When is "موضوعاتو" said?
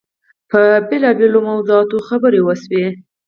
1.49-1.97